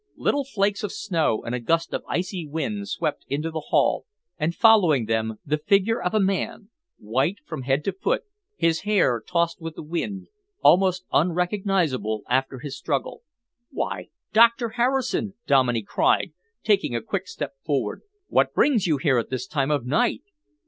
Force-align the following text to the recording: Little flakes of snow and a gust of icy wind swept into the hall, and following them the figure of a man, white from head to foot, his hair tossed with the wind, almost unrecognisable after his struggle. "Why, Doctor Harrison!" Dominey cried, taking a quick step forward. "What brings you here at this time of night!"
Little 0.15 0.43
flakes 0.43 0.81
of 0.83 0.91
snow 0.91 1.43
and 1.43 1.53
a 1.53 1.59
gust 1.59 1.93
of 1.93 2.03
icy 2.09 2.47
wind 2.47 2.87
swept 2.89 3.23
into 3.27 3.51
the 3.51 3.65
hall, 3.67 4.07
and 4.39 4.55
following 4.55 5.05
them 5.05 5.37
the 5.45 5.59
figure 5.59 6.01
of 6.01 6.15
a 6.15 6.19
man, 6.19 6.69
white 6.97 7.37
from 7.45 7.61
head 7.61 7.83
to 7.83 7.91
foot, 7.91 8.23
his 8.57 8.79
hair 8.79 9.21
tossed 9.21 9.61
with 9.61 9.75
the 9.75 9.83
wind, 9.83 10.25
almost 10.63 11.05
unrecognisable 11.13 12.23
after 12.27 12.57
his 12.57 12.75
struggle. 12.75 13.21
"Why, 13.69 14.09
Doctor 14.33 14.69
Harrison!" 14.69 15.35
Dominey 15.45 15.83
cried, 15.83 16.33
taking 16.63 16.95
a 16.95 17.01
quick 17.03 17.27
step 17.27 17.53
forward. 17.63 18.01
"What 18.27 18.55
brings 18.55 18.87
you 18.87 18.97
here 18.97 19.19
at 19.19 19.29
this 19.29 19.45
time 19.45 19.69
of 19.69 19.85
night!" 19.85 20.23